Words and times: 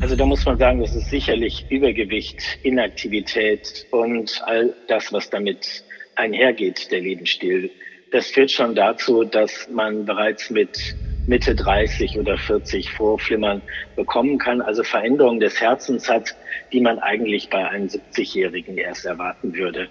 Also 0.00 0.14
da 0.14 0.24
muss 0.24 0.44
man 0.44 0.56
sagen, 0.58 0.80
das 0.80 0.94
ist 0.94 1.10
sicherlich 1.10 1.66
Übergewicht, 1.70 2.40
Inaktivität 2.62 3.86
und 3.90 4.40
all 4.44 4.72
das, 4.86 5.12
was 5.12 5.28
damit 5.28 5.82
einhergeht, 6.14 6.90
der 6.92 7.00
Lebensstil. 7.00 7.70
Das 8.12 8.28
führt 8.28 8.50
schon 8.50 8.76
dazu, 8.76 9.24
dass 9.24 9.68
man 9.70 10.04
bereits 10.04 10.50
mit 10.50 10.94
Mitte 11.26 11.54
30 11.54 12.16
oder 12.16 12.38
40 12.38 12.90
Vorflimmern 12.92 13.60
bekommen 13.96 14.38
kann, 14.38 14.62
also 14.62 14.82
Veränderungen 14.82 15.40
des 15.40 15.60
Herzens 15.60 16.08
hat, 16.08 16.34
die 16.72 16.80
man 16.80 17.00
eigentlich 17.00 17.50
bei 17.50 17.68
einem 17.68 17.88
70-Jährigen 17.88 18.78
erst 18.78 19.04
erwarten 19.04 19.52
würde. 19.52 19.88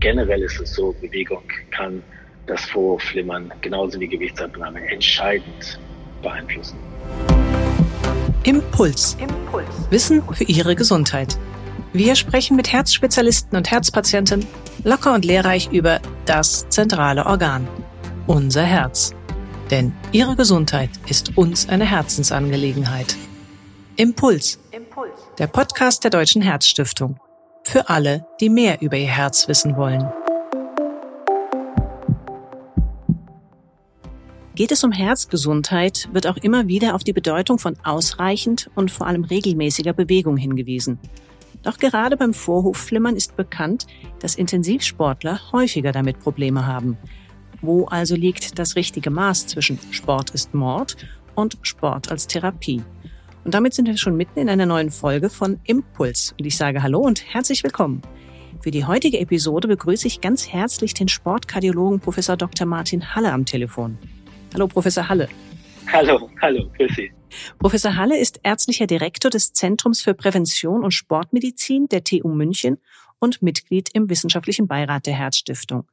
Generell 0.00 0.42
ist 0.42 0.58
es 0.60 0.74
so, 0.74 0.94
Bewegung 1.00 1.44
kann 1.70 2.02
das 2.46 2.64
Vorflimmern 2.64 3.52
genauso 3.60 4.00
wie 4.00 4.08
Gewichtsabnahme 4.08 4.80
entscheidend 4.90 5.78
beeinflussen. 6.22 6.78
Impuls. 8.44 9.18
Impuls. 9.20 9.66
Wissen 9.90 10.22
für 10.32 10.44
Ihre 10.44 10.74
Gesundheit. 10.74 11.38
Wir 11.92 12.14
sprechen 12.14 12.56
mit 12.56 12.72
Herzspezialisten 12.72 13.54
und 13.54 13.70
Herzpatienten 13.70 14.46
locker 14.82 15.12
und 15.12 15.26
lehrreich 15.26 15.70
über 15.72 16.00
das 16.24 16.66
zentrale 16.70 17.26
Organ, 17.26 17.68
unser 18.26 18.62
Herz. 18.62 19.12
Denn 19.70 19.92
Ihre 20.12 20.36
Gesundheit 20.36 20.88
ist 21.06 21.36
uns 21.36 21.68
eine 21.68 21.84
Herzensangelegenheit. 21.84 23.14
Impuls. 23.96 24.58
Impuls. 24.70 25.20
Der 25.38 25.46
Podcast 25.46 26.02
der 26.04 26.10
Deutschen 26.10 26.40
Herzstiftung. 26.40 27.20
Für 27.64 27.90
alle, 27.90 28.24
die 28.40 28.48
mehr 28.48 28.80
über 28.80 28.96
ihr 28.96 29.08
Herz 29.08 29.48
wissen 29.48 29.76
wollen. 29.76 30.10
Geht 34.60 34.72
es 34.72 34.84
um 34.84 34.92
Herzgesundheit, 34.92 36.10
wird 36.12 36.26
auch 36.26 36.36
immer 36.36 36.68
wieder 36.68 36.94
auf 36.94 37.02
die 37.02 37.14
Bedeutung 37.14 37.58
von 37.58 37.78
ausreichend 37.82 38.70
und 38.74 38.90
vor 38.90 39.06
allem 39.06 39.24
regelmäßiger 39.24 39.94
Bewegung 39.94 40.36
hingewiesen. 40.36 40.98
Doch 41.62 41.78
gerade 41.78 42.18
beim 42.18 42.34
Vorhofflimmern 42.34 43.16
ist 43.16 43.38
bekannt, 43.38 43.86
dass 44.18 44.34
Intensivsportler 44.34 45.40
häufiger 45.52 45.92
damit 45.92 46.20
Probleme 46.20 46.66
haben. 46.66 46.98
Wo 47.62 47.86
also 47.86 48.14
liegt 48.14 48.58
das 48.58 48.76
richtige 48.76 49.08
Maß 49.08 49.46
zwischen 49.46 49.78
Sport 49.92 50.28
ist 50.32 50.52
Mord 50.52 50.94
und 51.34 51.56
Sport 51.62 52.10
als 52.10 52.26
Therapie? 52.26 52.82
Und 53.46 53.54
damit 53.54 53.72
sind 53.72 53.88
wir 53.88 53.96
schon 53.96 54.18
mitten 54.18 54.40
in 54.40 54.50
einer 54.50 54.66
neuen 54.66 54.90
Folge 54.90 55.30
von 55.30 55.58
Impuls. 55.64 56.34
Und 56.38 56.44
ich 56.44 56.58
sage 56.58 56.82
Hallo 56.82 56.98
und 57.00 57.24
herzlich 57.32 57.64
willkommen. 57.64 58.02
Für 58.60 58.70
die 58.70 58.84
heutige 58.84 59.20
Episode 59.20 59.68
begrüße 59.68 60.06
ich 60.06 60.20
ganz 60.20 60.48
herzlich 60.48 60.92
den 60.92 61.08
Sportkardiologen 61.08 62.00
Professor 62.00 62.36
Dr. 62.36 62.66
Martin 62.66 63.14
Halle 63.14 63.32
am 63.32 63.46
Telefon. 63.46 63.96
Hallo, 64.52 64.66
Professor 64.66 65.08
Halle. 65.08 65.28
Hallo, 65.92 66.28
hallo, 66.42 66.68
grüß 66.76 66.92
Sie. 66.96 67.12
Professor 67.58 67.94
Halle 67.94 68.18
ist 68.18 68.40
ärztlicher 68.42 68.86
Direktor 68.86 69.30
des 69.30 69.52
Zentrums 69.52 70.02
für 70.02 70.14
Prävention 70.14 70.82
und 70.82 70.90
Sportmedizin 70.90 71.88
der 71.88 72.02
TU 72.02 72.28
München 72.28 72.78
und 73.20 73.42
Mitglied 73.42 73.90
im 73.92 74.10
wissenschaftlichen 74.10 74.66
Beirat 74.66 75.06
der 75.06 75.14
Herzstiftung. 75.14 75.86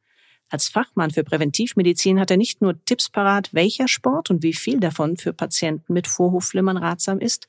Als 0.50 0.70
Fachmann 0.70 1.12
für 1.12 1.24
Präventivmedizin 1.24 2.20
hat 2.20 2.32
er 2.32 2.38
nicht 2.38 2.62
nur 2.62 2.84
Tipps 2.86 3.10
parat, 3.10 3.54
welcher 3.54 3.88
Sport 3.88 4.32
und 4.32 4.42
wie 4.42 4.54
viel 4.54 4.80
davon 4.80 5.18
für 5.18 5.34
Patienten 5.34 5.94
mit 5.94 6.08
Vorhofflimmern 6.08 6.78
ratsam 6.78 7.20
ist, 7.20 7.48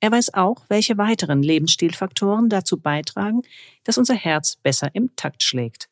er 0.00 0.10
weiß 0.10 0.34
auch, 0.34 0.64
welche 0.68 0.96
weiteren 0.98 1.42
Lebensstilfaktoren 1.42 2.48
dazu 2.48 2.80
beitragen, 2.80 3.42
dass 3.84 3.98
unser 3.98 4.14
Herz 4.14 4.56
besser 4.56 4.90
im 4.92 5.14
Takt 5.14 5.42
schlägt. 5.42 5.88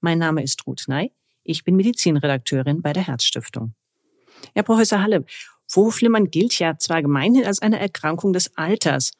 Mein 0.00 0.18
Name 0.18 0.42
ist 0.42 0.66
Ruth 0.66 0.84
Ney, 0.88 1.12
ich 1.42 1.64
bin 1.64 1.76
Medizinredakteurin 1.76 2.82
bei 2.82 2.92
der 2.92 3.06
Herzstiftung. 3.06 3.74
Herr 4.54 4.62
Professor 4.62 5.02
Halle, 5.02 5.24
Vorhofflimmern 5.68 6.30
gilt 6.30 6.58
ja 6.58 6.78
zwar 6.78 7.02
gemeinhin 7.02 7.44
als 7.44 7.60
eine 7.60 7.80
Erkrankung 7.80 8.32
des 8.32 8.56
Alters, 8.56 9.12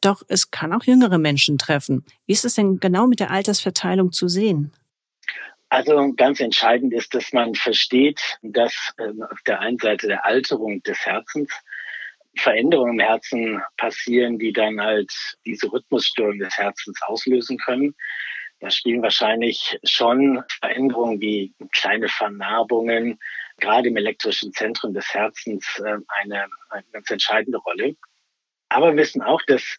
doch 0.00 0.22
es 0.28 0.50
kann 0.50 0.72
auch 0.72 0.84
jüngere 0.84 1.18
Menschen 1.18 1.56
treffen. 1.56 2.04
Wie 2.26 2.32
ist 2.32 2.44
es 2.44 2.54
denn 2.54 2.78
genau 2.78 3.06
mit 3.06 3.20
der 3.20 3.30
Altersverteilung 3.30 4.12
zu 4.12 4.28
sehen? 4.28 4.72
Also 5.70 6.12
ganz 6.16 6.40
entscheidend 6.40 6.92
ist, 6.92 7.14
dass 7.14 7.32
man 7.32 7.54
versteht, 7.54 8.20
dass 8.42 8.92
äh, 8.98 9.08
auf 9.30 9.40
der 9.46 9.60
einen 9.60 9.78
Seite 9.78 10.06
der 10.06 10.24
Alterung 10.24 10.82
des 10.82 10.98
Herzens 11.04 11.50
Veränderungen 12.36 12.98
im 12.98 13.06
Herzen 13.06 13.62
passieren, 13.76 14.38
die 14.38 14.52
dann 14.52 14.80
halt 14.80 15.12
diese 15.46 15.72
Rhythmusstörung 15.72 16.38
des 16.38 16.56
Herzens 16.56 17.00
auslösen 17.02 17.58
können. 17.58 17.94
Da 18.60 18.70
spielen 18.70 19.02
wahrscheinlich 19.02 19.78
schon 19.84 20.42
Veränderungen 20.60 21.20
wie 21.20 21.54
kleine 21.72 22.08
Vernarbungen, 22.08 23.18
gerade 23.58 23.88
im 23.88 23.96
elektrischen 23.96 24.52
Zentrum 24.52 24.94
des 24.94 25.12
Herzens 25.12 25.80
äh, 25.84 25.96
eine, 26.08 26.46
eine 26.70 26.84
ganz 26.92 27.10
entscheidende 27.10 27.58
Rolle. 27.58 27.96
Aber 28.68 28.92
wir 28.92 29.02
wissen 29.02 29.22
auch, 29.22 29.42
dass 29.46 29.78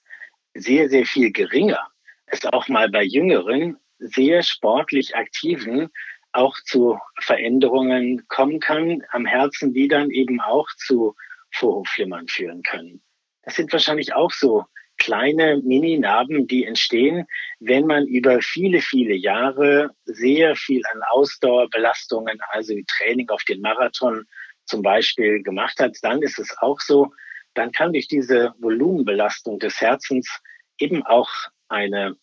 sehr, 0.54 0.90
sehr 0.90 1.06
viel 1.06 1.32
geringer 1.32 1.90
es 2.28 2.46
auch 2.46 2.68
mal 2.68 2.90
bei 2.90 3.04
Jüngeren, 3.04 3.78
sehr 4.00 4.44
sportlich 4.44 5.16
Aktiven 5.16 5.90
auch 6.32 6.56
zu 6.66 7.00
Veränderungen 7.20 8.28
kommen 8.28 8.60
kann 8.60 9.04
am 9.12 9.26
Herzen, 9.26 9.74
die 9.74 9.88
dann 9.88 10.12
eben 10.12 10.42
auch 10.42 10.68
zu 10.78 11.16
Vorhofflimmern 11.52 12.28
führen 12.28 12.62
können. 12.64 13.02
Das 13.44 13.56
sind 13.56 13.72
wahrscheinlich 13.72 14.14
auch 14.14 14.32
so 14.32 14.66
kleine 14.98 15.58
Mini-Narben, 15.64 16.48
die 16.48 16.66
entstehen, 16.66 17.26
wenn 17.60 17.86
man 17.86 18.08
über 18.08 18.42
viele, 18.42 18.82
viele 18.82 19.14
Jahre 19.14 19.92
sehr 20.06 20.56
viel 20.56 20.82
an 20.94 21.02
Ausdauerbelastungen, 21.10 22.40
also 22.50 22.74
Training 22.98 23.30
auf 23.30 23.44
den 23.44 23.62
Marathon 23.62 24.26
zum 24.66 24.82
Beispiel 24.82 25.44
gemacht 25.44 25.80
hat, 25.80 25.98
dann 26.02 26.22
ist 26.22 26.40
es 26.40 26.56
auch 26.60 26.80
so, 26.80 27.12
dann 27.54 27.72
kann 27.72 27.94
durch 27.94 28.08
diese 28.08 28.54
Volumenbelastung 28.60 29.60
des 29.60 29.80
Herzens 29.80 30.42
eben 30.78 31.04
auch 31.06 31.30
eine 31.68 32.16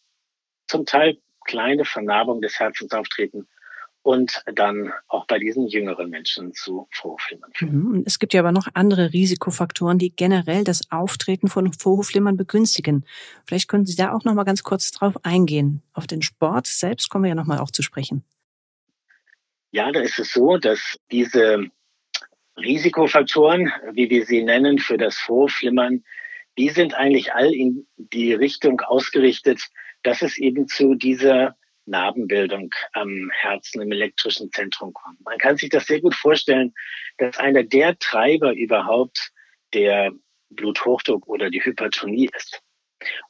zum 0.67 0.87
Teil 0.87 1.19
kleine 1.45 1.85
Vernarbung 1.85 2.41
des 2.41 2.59
Herzens 2.59 2.93
auftreten, 2.93 3.49
und 4.03 4.43
dann 4.55 4.93
auch 5.09 5.27
bei 5.27 5.39
diesen 5.39 5.69
jüngeren 5.69 6.11
Menschen 6.11 6.53
zu 6.55 6.89
Vorhofflimmern 6.91 7.51
führen. 7.55 7.79
Mhm. 7.79 8.03
Es 8.05 8.19
gibt 8.19 8.35
ja 8.35 8.41
aber 8.41 8.53
noch 8.53 8.69
andere 8.75 9.13
Risikofaktoren, 9.13 9.99
die 9.99 10.15
generell 10.15 10.65
das 10.65 10.91
Auftreten 10.91 11.49
von 11.49 11.73
Vorhofflimmern 11.73 12.37
begünstigen. 12.37 13.05
Vielleicht 13.47 13.69
können 13.69 13.87
Sie 13.87 13.97
da 13.97 14.13
auch 14.13 14.25
noch 14.25 14.35
mal 14.35 14.45
ganz 14.45 14.63
kurz 14.63 14.91
drauf 14.91 15.25
eingehen. 15.25 15.83
Auf 15.93 16.07
den 16.07 16.23
Sport 16.23 16.67
selbst 16.67 17.11
kommen 17.11 17.25
wir 17.25 17.31
ja 17.31 17.35
noch 17.35 17.47
mal 17.47 17.59
auch 17.59 17.71
zu 17.71 17.83
sprechen. 17.83 18.25
Ja, 19.71 19.91
da 19.93 20.01
ist 20.01 20.19
es 20.19 20.33
so, 20.33 20.59
dass 20.59 20.99
diese 21.11 21.67
Risikofaktoren, 22.59 23.73
wie 23.93 24.11
wir 24.11 24.27
sie 24.27 24.43
nennen, 24.43 24.79
für 24.79 24.99
das 24.99 25.17
Vorhofflimmern, 25.17 26.05
die 26.59 26.69
sind 26.69 26.93
eigentlich 26.93 27.33
all 27.33 27.55
in 27.55 27.87
die 27.97 28.35
Richtung 28.35 28.81
ausgerichtet, 28.81 29.63
dass 30.03 30.21
es 30.21 30.37
eben 30.37 30.69
zu 30.69 30.95
dieser 30.95 31.57
Narbenbildung 31.93 32.75
am 32.93 33.31
Herzen 33.33 33.83
im 33.83 33.93
elektrischen 33.93 34.51
Zentrum 34.51 34.93
kommt. 34.93 35.21
Man 35.25 35.39
kann 35.39 35.57
sich 35.57 35.71
das 35.71 35.87
sehr 35.87 36.01
gut 36.01 36.15
vorstellen, 36.15 36.75
dass 37.19 37.39
einer 37.39 37.63
der 37.63 37.99
Treiber 37.99 38.53
überhaupt 38.53 39.31
der 39.73 40.11
Bluthochdruck 40.51 41.29
oder 41.29 41.51
die 41.51 41.65
Hypertonie 41.65 42.29
ist. 42.37 42.61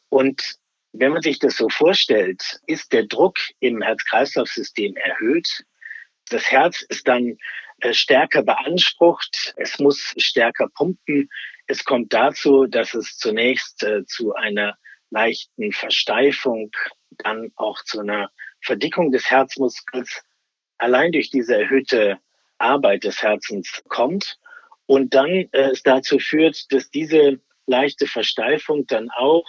Und 0.08 0.56
wenn 0.92 1.12
man 1.12 1.22
sich 1.22 1.38
das 1.38 1.56
so 1.56 1.68
vorstellt, 1.68 2.60
ist 2.66 2.92
der 2.92 3.06
Druck 3.06 3.38
im 3.60 3.82
Herz-Kreislauf-System 3.82 4.96
erhöht. 4.96 5.64
Das 6.28 6.50
Herz 6.50 6.82
ist 6.82 7.08
dann 7.08 7.36
äh, 7.80 7.92
stärker 7.94 8.42
beansprucht. 8.42 9.54
Es 9.56 9.78
muss 9.78 10.14
stärker 10.18 10.68
pumpen. 10.74 11.28
Es 11.66 11.84
kommt 11.84 12.12
dazu, 12.12 12.66
dass 12.66 12.94
es 12.94 13.16
zunächst 13.16 13.82
äh, 13.82 14.04
zu 14.04 14.34
einer 14.34 14.76
leichten 15.10 15.72
Versteifung, 15.72 16.70
dann 17.18 17.52
auch 17.56 17.82
zu 17.84 18.00
einer 18.00 18.30
Verdickung 18.62 19.12
des 19.12 19.30
Herzmuskels 19.30 20.22
allein 20.78 21.12
durch 21.12 21.30
diese 21.30 21.56
erhöhte 21.60 22.18
Arbeit 22.58 23.04
des 23.04 23.22
Herzens 23.22 23.82
kommt 23.88 24.38
und 24.86 25.14
dann 25.14 25.30
äh, 25.30 25.70
es 25.70 25.82
dazu 25.82 26.18
führt, 26.18 26.72
dass 26.72 26.90
diese 26.90 27.40
leichte 27.66 28.06
Versteifung 28.06 28.86
dann 28.86 29.10
auch 29.10 29.46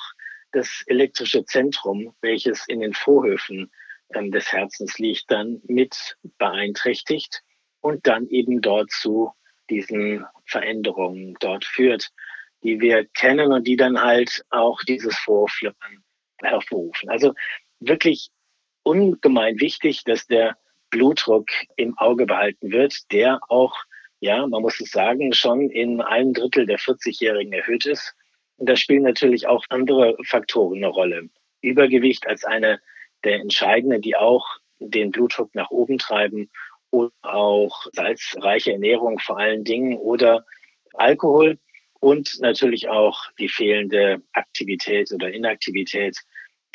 das 0.51 0.83
elektrische 0.88 1.45
Zentrum, 1.45 2.15
welches 2.21 2.68
in 2.68 2.81
den 2.81 2.94
Vorhöfen 2.94 3.71
ähm, 4.13 4.31
des 4.31 4.51
Herzens 4.51 5.00
liegt, 5.00 5.30
dann 5.30 5.62
mit 5.66 6.18
beeinträchtigt 6.38 7.42
und 7.81 8.06
dann 8.07 8.27
eben 8.27 8.62
dort 8.62 8.92
zu 8.92 9.31
diesen 9.69 10.25
Veränderungen 10.45 11.36
dort 11.39 11.66
führt, 11.66 12.09
die 12.63 12.80
wir 12.80 13.06
kennen 13.06 13.51
und 13.51 13.68
die 13.68 13.75
dann 13.75 14.01
halt 14.01 14.45
auch 14.50 14.81
dieses 14.83 15.18
Vorflimmern 15.18 16.04
hervorrufen. 16.42 17.09
Also 17.09 17.33
wirklich 17.80 18.30
ungemein 18.83 19.59
wichtig, 19.59 20.03
dass 20.03 20.27
der 20.27 20.57
Blutdruck 20.89 21.47
im 21.75 21.97
Auge 21.97 22.25
behalten 22.25 22.71
wird, 22.71 23.12
der 23.12 23.39
auch, 23.50 23.75
ja, 24.19 24.45
man 24.45 24.62
muss 24.62 24.80
es 24.80 24.91
sagen, 24.91 25.33
schon 25.33 25.69
in 25.69 26.01
einem 26.01 26.33
Drittel 26.33 26.65
der 26.65 26.80
40-Jährigen 26.80 27.53
erhöht 27.53 27.85
ist. 27.85 28.13
Und 28.57 28.69
da 28.69 28.75
spielen 28.75 29.03
natürlich 29.03 29.47
auch 29.47 29.63
andere 29.69 30.15
Faktoren 30.24 30.77
eine 30.77 30.88
Rolle. 30.88 31.30
Übergewicht 31.62 32.27
als 32.27 32.44
eine 32.44 32.80
der 33.24 33.39
entscheidenden, 33.39 34.01
die 34.01 34.15
auch 34.15 34.45
den 34.80 35.12
Blutdruck 35.12 35.56
nach 35.56 35.71
oben 35.71 35.97
treiben 35.97 36.51
oder 36.91 37.12
auch 37.24 37.88
salzreiche 37.94 38.74
Ernährung 38.74 39.18
vor 39.18 39.39
allen 39.39 39.63
Dingen 39.63 39.97
oder 39.97 40.45
Alkohol. 40.94 41.57
und 42.03 42.38
natürlich 42.41 42.89
auch 42.89 43.31
die 43.39 43.47
fehlende 43.47 44.21
Aktivität 44.33 45.09
oder 45.13 45.31
Inaktivität, 45.31 46.18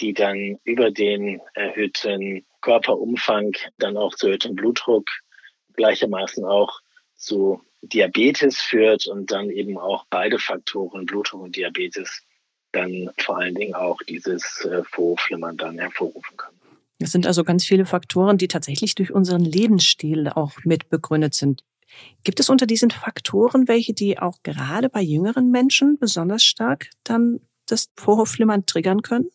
die 0.01 0.15
dann 0.15 0.59
über 0.65 0.91
den 0.91 1.41
erhöhten 1.55 2.45
Körperumfang 2.61 3.53
dann 3.79 3.97
auch 3.97 4.15
zu 4.15 4.27
erhöhtem 4.27 4.55
Blutdruck 4.55 5.09
gleichermaßen 5.75 6.45
auch 6.45 6.81
zu 7.17 7.61
Diabetes 7.83 8.59
führt 8.59 9.07
und 9.07 9.31
dann 9.31 9.51
eben 9.51 9.79
auch 9.79 10.05
beide 10.11 10.39
Faktoren, 10.39 11.07
Blutdruck 11.07 11.43
und 11.43 11.57
Diabetes, 11.57 12.23
dann 12.73 13.11
vor 13.19 13.39
allen 13.39 13.55
Dingen 13.55 13.75
auch 13.75 13.99
dieses 14.09 14.65
äh, 14.65 14.83
Vorhofflimmern 14.85 15.57
dann 15.57 15.79
hervorrufen 15.79 16.37
kann. 16.37 16.53
Es 16.99 17.13
sind 17.13 17.27
also 17.27 17.45
ganz 17.45 17.65
viele 17.65 17.87
Faktoren, 17.87 18.39
die 18.39 18.49
tatsächlich 18.49 18.95
durch 18.97 19.13
unseren 19.13 19.45
Lebensstil 19.45 20.29
auch 20.29 20.53
mit 20.65 20.89
begründet 20.91 21.35
sind. 21.35 21.63
Gibt 22.25 22.41
es 22.41 22.51
unter 22.51 22.67
diesen 22.67 22.91
Faktoren 22.91 23.69
welche, 23.69 23.95
die 23.95 24.19
auch 24.19 24.43
gerade 24.43 24.89
bei 24.89 25.01
jüngeren 25.01 25.51
Menschen 25.51 25.99
besonders 25.99 26.43
stark 26.43 26.91
dann 27.05 27.41
das 27.67 27.89
Vorhofflimmern 27.97 28.67
triggern 28.67 29.03
können? 29.03 29.31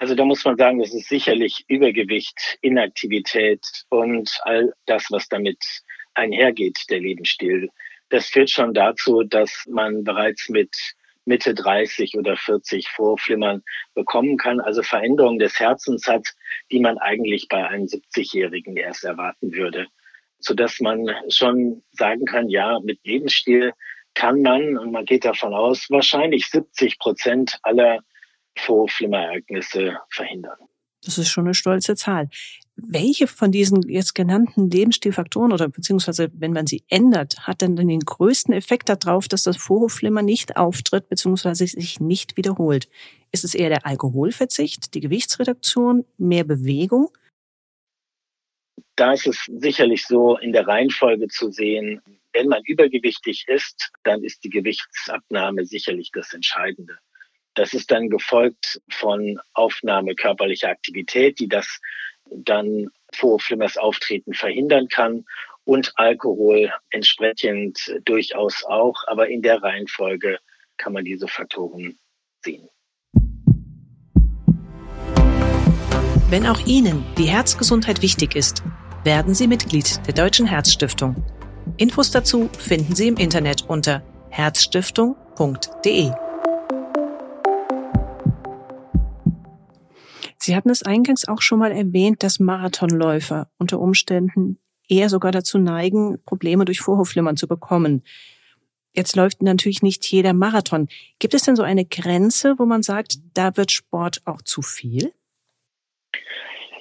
Also 0.00 0.14
da 0.14 0.24
muss 0.24 0.46
man 0.46 0.56
sagen, 0.56 0.78
das 0.78 0.94
ist 0.94 1.10
sicherlich 1.10 1.66
Übergewicht, 1.68 2.56
Inaktivität 2.62 3.60
und 3.90 4.30
all 4.44 4.72
das, 4.86 5.04
was 5.10 5.28
damit 5.28 5.62
einhergeht, 6.14 6.78
der 6.88 7.00
Lebensstil. 7.00 7.68
Das 8.08 8.30
führt 8.30 8.48
schon 8.48 8.72
dazu, 8.72 9.24
dass 9.24 9.66
man 9.68 10.02
bereits 10.02 10.48
mit 10.48 10.74
Mitte 11.26 11.52
30 11.52 12.16
oder 12.16 12.38
40 12.38 12.88
Vorflimmern 12.88 13.62
bekommen 13.92 14.38
kann. 14.38 14.58
Also 14.58 14.82
Veränderungen 14.82 15.38
des 15.38 15.60
Herzens 15.60 16.06
hat, 16.06 16.28
die 16.72 16.80
man 16.80 16.96
eigentlich 16.96 17.48
bei 17.48 17.68
einem 17.68 17.84
70-Jährigen 17.84 18.78
erst 18.78 19.04
erwarten 19.04 19.52
würde. 19.52 19.86
Sodass 20.38 20.80
man 20.80 21.10
schon 21.28 21.82
sagen 21.92 22.24
kann, 22.24 22.48
ja, 22.48 22.80
mit 22.82 23.00
Lebensstil 23.04 23.74
kann 24.14 24.40
man, 24.40 24.78
und 24.78 24.92
man 24.92 25.04
geht 25.04 25.26
davon 25.26 25.52
aus, 25.52 25.90
wahrscheinlich 25.90 26.46
70 26.46 26.98
Prozent 26.98 27.58
aller 27.64 28.00
Vorflimmerereignisse 28.56 29.98
verhindern. 30.10 30.58
Das 31.02 31.16
ist 31.16 31.30
schon 31.30 31.46
eine 31.46 31.54
stolze 31.54 31.96
Zahl. 31.96 32.28
Welche 32.76 33.26
von 33.26 33.52
diesen 33.52 33.88
jetzt 33.88 34.14
genannten 34.14 34.70
Lebensstilfaktoren 34.70 35.52
oder 35.52 35.68
beziehungsweise 35.68 36.30
wenn 36.34 36.52
man 36.52 36.66
sie 36.66 36.84
ändert, 36.88 37.46
hat 37.46 37.62
denn 37.62 37.76
den 37.76 38.00
größten 38.00 38.54
Effekt 38.54 38.88
darauf, 38.88 39.28
dass 39.28 39.42
das 39.42 39.56
Vorhofflimmer 39.56 40.22
nicht 40.22 40.56
auftritt 40.56 41.08
beziehungsweise 41.08 41.66
sich 41.66 42.00
nicht 42.00 42.36
wiederholt? 42.36 42.88
Ist 43.32 43.44
es 43.44 43.54
eher 43.54 43.68
der 43.68 43.86
Alkoholverzicht, 43.86 44.94
die 44.94 45.00
Gewichtsreduktion, 45.00 46.04
mehr 46.18 46.44
Bewegung? 46.44 47.08
Da 48.96 49.12
ist 49.12 49.26
es 49.26 49.44
sicherlich 49.46 50.06
so 50.06 50.36
in 50.36 50.52
der 50.52 50.66
Reihenfolge 50.66 51.28
zu 51.28 51.50
sehen, 51.50 52.02
wenn 52.32 52.48
man 52.48 52.62
übergewichtig 52.64 53.46
ist, 53.48 53.90
dann 54.04 54.22
ist 54.22 54.44
die 54.44 54.50
Gewichtsabnahme 54.50 55.64
sicherlich 55.64 56.10
das 56.12 56.32
Entscheidende. 56.32 56.98
Das 57.54 57.74
ist 57.74 57.90
dann 57.90 58.08
gefolgt 58.08 58.80
von 58.90 59.38
Aufnahme 59.54 60.14
körperlicher 60.14 60.68
Aktivität, 60.68 61.40
die 61.40 61.48
das 61.48 61.80
dann 62.30 62.88
Vorflimmers 63.12 63.76
Auftreten 63.76 64.34
verhindern 64.34 64.88
kann 64.88 65.24
und 65.64 65.92
Alkohol 65.96 66.72
entsprechend 66.90 67.78
durchaus 68.04 68.64
auch. 68.64 69.04
Aber 69.06 69.28
in 69.28 69.42
der 69.42 69.62
Reihenfolge 69.62 70.38
kann 70.76 70.92
man 70.92 71.04
diese 71.04 71.28
Faktoren 71.28 71.98
sehen. 72.44 72.68
Wenn 76.30 76.46
auch 76.46 76.64
Ihnen 76.64 77.04
die 77.18 77.24
Herzgesundheit 77.24 78.02
wichtig 78.02 78.36
ist, 78.36 78.62
werden 79.02 79.34
Sie 79.34 79.48
Mitglied 79.48 80.00
der 80.06 80.14
Deutschen 80.14 80.46
Herzstiftung. 80.46 81.16
Infos 81.76 82.12
dazu 82.12 82.48
finden 82.56 82.94
Sie 82.94 83.08
im 83.08 83.16
Internet 83.16 83.68
unter 83.68 84.02
herzstiftung.de. 84.30 86.29
Sie 90.42 90.56
hatten 90.56 90.70
es 90.70 90.82
eingangs 90.82 91.28
auch 91.28 91.42
schon 91.42 91.58
mal 91.58 91.70
erwähnt, 91.70 92.22
dass 92.22 92.40
Marathonläufer 92.40 93.50
unter 93.58 93.78
Umständen 93.78 94.58
eher 94.88 95.08
sogar 95.08 95.32
dazu 95.32 95.58
neigen, 95.58 96.22
Probleme 96.24 96.64
durch 96.64 96.80
Vorhofflimmern 96.80 97.36
zu 97.36 97.46
bekommen. 97.46 98.02
Jetzt 98.92 99.14
läuft 99.16 99.42
natürlich 99.42 99.82
nicht 99.82 100.04
jeder 100.06 100.32
Marathon. 100.32 100.88
Gibt 101.18 101.34
es 101.34 101.44
denn 101.44 101.56
so 101.56 101.62
eine 101.62 101.84
Grenze, 101.84 102.58
wo 102.58 102.64
man 102.64 102.82
sagt, 102.82 103.18
da 103.34 103.56
wird 103.56 103.70
Sport 103.70 104.22
auch 104.24 104.42
zu 104.42 104.62
viel? 104.62 105.12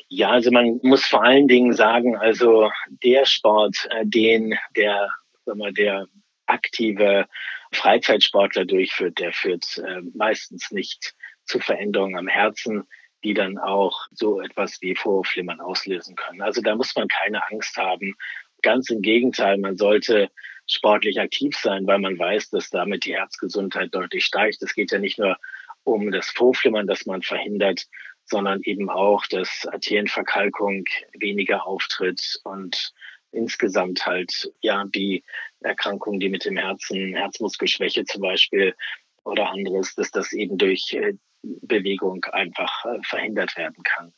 Ja, 0.07 0.31
also 0.31 0.49
man 0.51 0.79
muss 0.81 1.05
vor 1.05 1.23
allen 1.23 1.47
Dingen 1.47 1.73
sagen, 1.73 2.17
also 2.17 2.71
der 3.03 3.25
Sport, 3.25 3.87
äh, 3.91 4.05
den 4.07 4.55
der, 4.75 5.09
sagen 5.45 5.59
wir, 5.59 5.71
der 5.71 6.07
aktive 6.47 7.27
Freizeitsportler 7.73 8.65
durchführt, 8.65 9.19
der 9.19 9.31
führt 9.33 9.77
äh, 9.77 10.01
meistens 10.15 10.71
nicht 10.71 11.13
zu 11.45 11.59
Veränderungen 11.59 12.17
am 12.17 12.27
Herzen 12.27 12.87
die 13.23 13.33
dann 13.33 13.57
auch 13.57 14.07
so 14.11 14.41
etwas 14.41 14.81
wie 14.81 14.95
Vorflimmern 14.95 15.59
auslösen 15.59 16.15
können. 16.15 16.41
Also 16.41 16.61
da 16.61 16.75
muss 16.75 16.95
man 16.95 17.07
keine 17.07 17.41
Angst 17.51 17.77
haben. 17.77 18.15
Ganz 18.61 18.89
im 18.89 19.01
Gegenteil, 19.01 19.57
man 19.57 19.77
sollte 19.77 20.29
sportlich 20.67 21.19
aktiv 21.19 21.55
sein, 21.55 21.87
weil 21.87 21.99
man 21.99 22.17
weiß, 22.17 22.49
dass 22.49 22.69
damit 22.69 23.05
die 23.05 23.15
Herzgesundheit 23.15 23.93
deutlich 23.93 24.25
steigt. 24.25 24.61
Es 24.61 24.73
geht 24.73 24.91
ja 24.91 24.99
nicht 24.99 25.17
nur 25.17 25.37
um 25.83 26.11
das 26.11 26.29
Vorflimmern, 26.29 26.87
das 26.87 27.05
man 27.05 27.21
verhindert, 27.21 27.87
sondern 28.25 28.61
eben 28.63 28.89
auch, 28.89 29.25
dass 29.27 29.67
Arterienverkalkung 29.71 30.85
weniger 31.13 31.65
auftritt 31.65 32.39
und 32.43 32.93
insgesamt 33.31 34.05
halt 34.05 34.51
ja 34.61 34.85
die 34.85 35.23
Erkrankungen, 35.61 36.19
die 36.19 36.29
mit 36.29 36.45
dem 36.45 36.57
Herzen, 36.57 37.15
Herzmuskelschwäche 37.15 38.05
zum 38.05 38.21
Beispiel 38.21 38.75
oder 39.23 39.49
anderes, 39.49 39.95
dass 39.95 40.11
das 40.11 40.33
eben 40.33 40.57
durch 40.57 40.93
äh, 40.93 41.13
Bewegung 41.41 42.23
einfach 42.25 42.85
äh, 42.85 42.99
verhindert 43.03 43.55
werden 43.57 43.83
kann. 43.83 44.13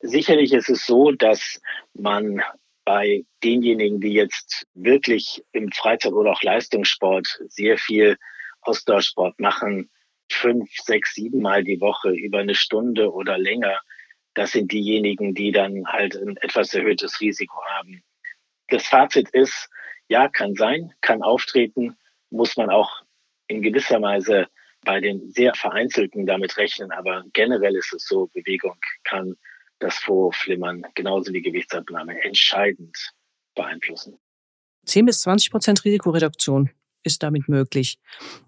Sicherlich 0.00 0.52
ist 0.52 0.68
es 0.68 0.86
so, 0.86 1.12
dass 1.12 1.60
man 1.94 2.42
bei 2.84 3.24
denjenigen, 3.42 4.00
die 4.00 4.12
jetzt 4.12 4.66
wirklich 4.74 5.42
im 5.52 5.72
Freizeit- 5.72 6.12
oder 6.12 6.32
auch 6.32 6.42
Leistungssport 6.42 7.40
sehr 7.48 7.78
viel 7.78 8.16
Ausdauersport 8.60 9.40
machen, 9.40 9.90
fünf, 10.30 10.70
sechs, 10.76 11.14
sieben 11.14 11.40
Mal 11.40 11.64
die 11.64 11.80
Woche 11.80 12.10
über 12.10 12.38
eine 12.38 12.54
Stunde 12.54 13.12
oder 13.12 13.38
länger, 13.38 13.80
das 14.34 14.52
sind 14.52 14.70
diejenigen, 14.70 15.34
die 15.34 15.50
dann 15.50 15.86
halt 15.86 16.14
ein 16.14 16.36
etwas 16.36 16.74
erhöhtes 16.74 17.20
Risiko 17.20 17.56
haben. 17.70 18.04
Das 18.68 18.86
Fazit 18.86 19.30
ist, 19.30 19.68
ja, 20.08 20.28
kann 20.28 20.54
sein, 20.54 20.92
kann 21.00 21.22
auftreten, 21.22 21.96
muss 22.30 22.56
man 22.56 22.70
auch 22.70 23.02
in 23.48 23.62
gewisser 23.62 24.00
Weise 24.02 24.46
bei 24.86 25.00
den 25.00 25.30
sehr 25.32 25.52
vereinzelten 25.54 26.24
damit 26.24 26.56
rechnen, 26.56 26.92
aber 26.92 27.24
generell 27.34 27.74
ist 27.76 27.92
es 27.92 28.06
so, 28.06 28.28
Bewegung 28.32 28.76
kann 29.04 29.34
das 29.80 29.98
Vorflimmern 29.98 30.84
genauso 30.94 31.32
wie 31.34 31.42
Gewichtsabnahme 31.42 32.22
entscheidend 32.22 32.96
beeinflussen. 33.54 34.16
10 34.86 35.04
bis 35.04 35.20
20 35.22 35.50
Prozent 35.50 35.84
Risikoreduktion 35.84 36.70
ist 37.02 37.22
damit 37.22 37.48
möglich. 37.48 37.98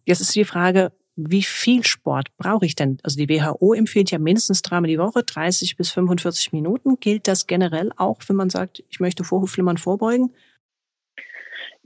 Jetzt 0.06 0.20
ist 0.20 0.34
die 0.34 0.44
Frage, 0.44 0.92
wie 1.16 1.42
viel 1.42 1.84
Sport 1.84 2.28
brauche 2.36 2.64
ich 2.64 2.76
denn? 2.76 2.98
Also 3.02 3.18
die 3.18 3.28
WHO 3.28 3.74
empfiehlt 3.74 4.12
ja 4.12 4.20
mindestens 4.20 4.62
dreimal 4.62 4.88
die 4.88 4.98
Woche, 4.98 5.24
30 5.24 5.76
bis 5.76 5.90
45 5.90 6.52
Minuten. 6.52 7.00
Gilt 7.00 7.26
das 7.26 7.48
generell 7.48 7.90
auch, 7.96 8.20
wenn 8.28 8.36
man 8.36 8.50
sagt, 8.50 8.84
ich 8.88 9.00
möchte 9.00 9.24
Vorhofflimmern 9.24 9.78
vorbeugen? 9.78 10.32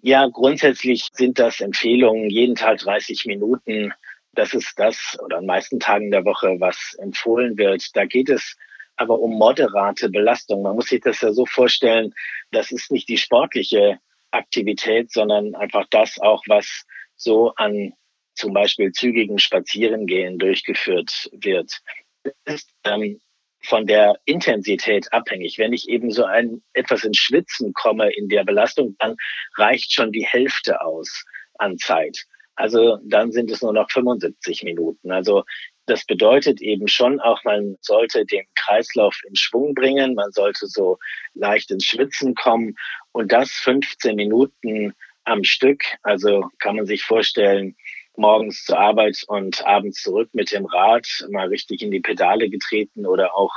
Ja, 0.02 0.26
grundsätzlich 0.26 1.08
sind 1.12 1.38
das 1.38 1.60
Empfehlungen, 1.60 2.28
jeden 2.28 2.56
Tag 2.56 2.78
30 2.78 3.24
Minuten 3.24 3.94
das 4.34 4.54
ist 4.54 4.78
das 4.78 5.18
oder 5.22 5.38
an 5.38 5.46
meisten 5.46 5.80
Tagen 5.80 6.10
der 6.10 6.24
Woche, 6.24 6.56
was 6.58 6.94
empfohlen 6.98 7.56
wird. 7.58 7.94
Da 7.94 8.04
geht 8.04 8.28
es 8.28 8.56
aber 8.96 9.18
um 9.18 9.32
moderate 9.32 10.08
Belastung. 10.08 10.62
Man 10.62 10.76
muss 10.76 10.88
sich 10.88 11.00
das 11.00 11.20
ja 11.20 11.32
so 11.32 11.46
vorstellen, 11.46 12.14
das 12.50 12.70
ist 12.70 12.90
nicht 12.90 13.08
die 13.08 13.18
sportliche 13.18 13.98
Aktivität, 14.30 15.12
sondern 15.12 15.54
einfach 15.54 15.86
das 15.90 16.18
auch, 16.18 16.42
was 16.46 16.84
so 17.16 17.54
an 17.56 17.92
zum 18.34 18.52
Beispiel 18.54 18.92
zügigen 18.92 19.38
Spazierengehen 19.38 20.38
durchgeführt 20.38 21.30
wird. 21.32 21.80
Das 22.22 22.34
ist 22.54 22.70
ähm, 22.84 23.20
von 23.62 23.86
der 23.86 24.18
Intensität 24.24 25.12
abhängig. 25.12 25.58
Wenn 25.58 25.72
ich 25.72 25.88
eben 25.88 26.10
so 26.10 26.24
ein 26.24 26.62
etwas 26.72 27.04
ins 27.04 27.18
Schwitzen 27.18 27.72
komme 27.74 28.10
in 28.12 28.28
der 28.28 28.44
Belastung, 28.44 28.96
dann 28.98 29.16
reicht 29.56 29.92
schon 29.92 30.12
die 30.12 30.24
Hälfte 30.24 30.80
aus 30.80 31.24
an 31.58 31.78
Zeit. 31.78 32.24
Also 32.54 32.98
dann 33.04 33.32
sind 33.32 33.50
es 33.50 33.62
nur 33.62 33.72
noch 33.72 33.90
75 33.90 34.62
Minuten. 34.62 35.10
Also 35.10 35.44
das 35.86 36.04
bedeutet 36.04 36.60
eben 36.60 36.86
schon 36.86 37.20
auch, 37.20 37.42
man 37.44 37.76
sollte 37.80 38.24
den 38.24 38.44
Kreislauf 38.54 39.16
in 39.26 39.34
Schwung 39.34 39.74
bringen, 39.74 40.14
man 40.14 40.30
sollte 40.32 40.66
so 40.66 40.98
leicht 41.34 41.70
ins 41.70 41.84
Schwitzen 41.84 42.34
kommen 42.34 42.76
und 43.12 43.32
das 43.32 43.50
15 43.50 44.14
Minuten 44.14 44.94
am 45.24 45.44
Stück. 45.44 45.82
Also 46.02 46.48
kann 46.58 46.76
man 46.76 46.86
sich 46.86 47.02
vorstellen, 47.04 47.76
morgens 48.16 48.64
zur 48.64 48.78
Arbeit 48.78 49.24
und 49.26 49.64
abends 49.64 50.02
zurück 50.02 50.28
mit 50.32 50.52
dem 50.52 50.66
Rad, 50.66 51.06
mal 51.30 51.48
richtig 51.48 51.82
in 51.82 51.90
die 51.90 52.00
Pedale 52.00 52.50
getreten 52.50 53.06
oder 53.06 53.34
auch 53.34 53.52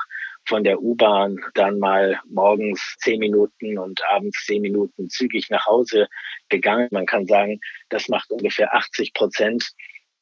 von 0.47 0.63
der 0.63 0.81
U-Bahn 0.81 1.37
dann 1.53 1.79
mal 1.79 2.19
morgens 2.29 2.95
zehn 2.99 3.19
Minuten 3.19 3.77
und 3.77 4.01
abends 4.09 4.45
zehn 4.45 4.61
Minuten 4.61 5.09
zügig 5.09 5.49
nach 5.49 5.65
Hause 5.65 6.07
gegangen. 6.49 6.87
Man 6.91 7.05
kann 7.05 7.25
sagen, 7.25 7.59
das 7.89 8.07
macht 8.09 8.29
ungefähr 8.31 8.73
80 8.73 9.13
Prozent 9.13 9.71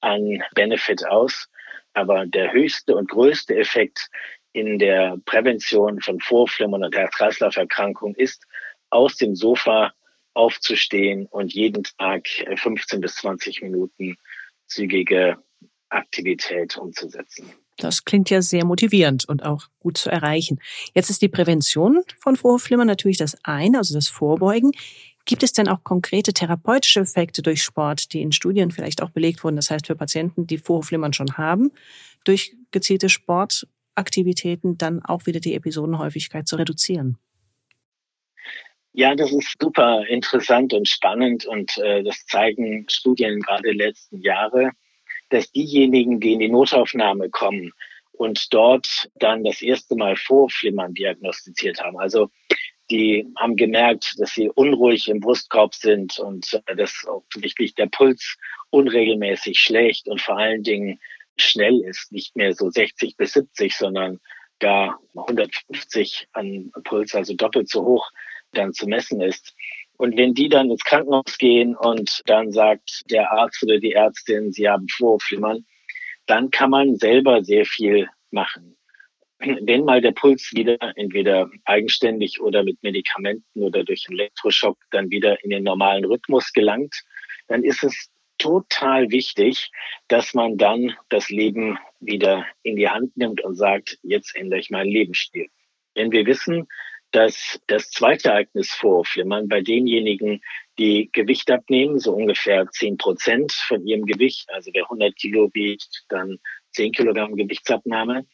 an 0.01 0.43
Benefit 0.55 1.05
aus. 1.05 1.47
Aber 1.93 2.25
der 2.25 2.53
höchste 2.53 2.95
und 2.95 3.09
größte 3.09 3.55
Effekt 3.55 4.09
in 4.53 4.79
der 4.79 5.17
Prävention 5.25 6.01
von 6.01 6.19
Vorflimmern 6.19 6.83
und 6.83 6.95
Herz-Kreislauf-Erkrankungen 6.95 8.15
ist, 8.15 8.45
aus 8.89 9.15
dem 9.17 9.35
Sofa 9.35 9.93
aufzustehen 10.33 11.27
und 11.27 11.53
jeden 11.53 11.83
Tag 11.83 12.27
15 12.55 13.01
bis 13.01 13.15
20 13.15 13.61
Minuten 13.61 14.17
zügige 14.67 15.37
Aktivität 15.93 16.77
umzusetzen. 16.77 17.51
Das 17.77 18.05
klingt 18.05 18.29
ja 18.29 18.41
sehr 18.41 18.65
motivierend 18.65 19.27
und 19.27 19.43
auch 19.43 19.67
gut 19.79 19.97
zu 19.97 20.09
erreichen. 20.09 20.59
Jetzt 20.93 21.09
ist 21.09 21.21
die 21.21 21.29
Prävention 21.29 22.01
von 22.19 22.35
Vorhofflimmern 22.35 22.87
natürlich 22.87 23.17
das 23.17 23.35
eine, 23.43 23.79
also 23.79 23.95
das 23.95 24.07
Vorbeugen. 24.07 24.71
Gibt 25.25 25.41
es 25.43 25.53
denn 25.53 25.69
auch 25.69 25.83
konkrete 25.83 26.33
therapeutische 26.33 26.99
Effekte 26.99 27.41
durch 27.41 27.63
Sport, 27.63 28.13
die 28.13 28.21
in 28.21 28.31
Studien 28.31 28.71
vielleicht 28.71 29.01
auch 29.01 29.09
belegt 29.09 29.43
wurden? 29.43 29.55
Das 29.55 29.71
heißt, 29.71 29.87
für 29.87 29.95
Patienten, 29.95 30.45
die 30.47 30.57
Vorhofflimmern 30.57 31.13
schon 31.13 31.37
haben, 31.37 31.71
durch 32.25 32.55
gezielte 32.71 33.09
Sportaktivitäten 33.09 34.77
dann 34.77 35.03
auch 35.03 35.25
wieder 35.25 35.39
die 35.39 35.55
Episodenhäufigkeit 35.55 36.47
zu 36.47 36.57
reduzieren? 36.57 37.17
Ja, 38.91 39.15
das 39.15 39.31
ist 39.31 39.55
super 39.59 40.05
interessant 40.07 40.73
und 40.73 40.87
spannend 40.87 41.45
und 41.45 41.77
äh, 41.79 42.03
das 42.03 42.25
zeigen 42.27 42.85
Studien 42.89 43.39
gerade 43.39 43.63
der 43.63 43.73
letzten 43.73 44.21
Jahre 44.21 44.71
dass 45.29 45.51
diejenigen, 45.51 46.19
die 46.19 46.33
in 46.33 46.39
die 46.39 46.49
Notaufnahme 46.49 47.29
kommen 47.29 47.71
und 48.11 48.53
dort 48.53 49.09
dann 49.15 49.43
das 49.43 49.61
erste 49.61 49.95
Mal 49.95 50.15
Vorflimmern 50.15 50.93
diagnostiziert 50.93 51.81
haben, 51.81 51.97
also 51.97 52.29
die 52.91 53.27
haben 53.37 53.55
gemerkt, 53.55 54.15
dass 54.19 54.33
sie 54.33 54.49
unruhig 54.49 55.07
im 55.07 55.19
Brustkorb 55.19 55.73
sind 55.73 56.19
und 56.19 56.61
äh, 56.65 56.75
dass 56.75 57.05
offensichtlich 57.07 57.75
der 57.75 57.87
Puls 57.87 58.37
unregelmäßig 58.69 59.59
schlägt 59.59 60.07
und 60.07 60.21
vor 60.21 60.37
allen 60.37 60.63
Dingen 60.63 60.99
schnell 61.37 61.81
ist, 61.81 62.11
nicht 62.11 62.35
mehr 62.35 62.53
so 62.53 62.69
60 62.69 63.17
bis 63.17 63.33
70, 63.33 63.75
sondern 63.75 64.19
gar 64.59 64.99
150 65.15 66.27
an 66.33 66.71
Puls, 66.83 67.15
also 67.15 67.33
doppelt 67.33 67.69
so 67.69 67.83
hoch 67.83 68.11
dann 68.51 68.73
zu 68.73 68.87
messen 68.87 69.21
ist. 69.21 69.55
Und 70.03 70.17
wenn 70.17 70.33
die 70.33 70.49
dann 70.49 70.69
ins 70.69 70.83
Krankenhaus 70.83 71.37
gehen 71.37 71.77
und 71.77 72.23
dann 72.25 72.51
sagt 72.51 73.09
der 73.09 73.31
Arzt 73.31 73.63
oder 73.63 73.79
die 73.79 73.93
Ärztin, 73.93 74.51
sie 74.51 74.67
haben 74.67 74.89
Vorflimmern, 74.89 75.65
dann 76.25 76.51
kann 76.51 76.71
man 76.71 76.97
selber 76.97 77.41
sehr 77.41 77.63
viel 77.63 78.09
machen. 78.29 78.75
Wenn 79.39 79.85
mal 79.85 80.01
der 80.01 80.11
Puls 80.11 80.51
wieder 80.53 80.77
entweder 80.97 81.49
eigenständig 81.63 82.41
oder 82.41 82.65
mit 82.65 82.83
Medikamenten 82.83 83.63
oder 83.63 83.85
durch 83.85 84.05
Elektroschock 84.09 84.77
dann 84.91 85.09
wieder 85.09 85.41
in 85.41 85.51
den 85.51 85.63
normalen 85.63 86.03
Rhythmus 86.03 86.51
gelangt, 86.51 87.01
dann 87.47 87.63
ist 87.63 87.81
es 87.85 88.11
total 88.37 89.09
wichtig, 89.09 89.71
dass 90.09 90.33
man 90.33 90.57
dann 90.57 90.97
das 91.07 91.29
Leben 91.29 91.79
wieder 92.01 92.45
in 92.61 92.75
die 92.75 92.89
Hand 92.89 93.15
nimmt 93.15 93.39
und 93.39 93.55
sagt, 93.55 93.99
jetzt 94.03 94.35
ändere 94.35 94.59
ich 94.59 94.69
meinen 94.69 94.91
Lebensstil. 94.91 95.47
Wenn 95.95 96.11
wir 96.11 96.25
wissen, 96.25 96.67
dass 97.13 97.59
das 97.67 97.91
zweite 97.91 98.29
Ereignis 98.29 98.71
vorflimmern 98.71 99.47
bei 99.47 99.61
denjenigen, 99.61 100.41
die 100.79 101.09
Gewicht 101.13 101.51
abnehmen, 101.51 101.99
so 101.99 102.11
ungefähr 102.13 102.67
10 102.67 102.97
Prozent 102.97 103.51
von 103.51 103.85
ihrem 103.85 104.05
Gewicht. 104.05 104.49
Also 104.51 104.71
wer 104.73 104.83
100 104.83 105.15
Kilo 105.15 105.49
wiegt, 105.53 106.05
dann 106.09 106.39
10 106.71 106.91
Kilogramm 106.91 107.35
Gewichtsabnahme. 107.35 108.25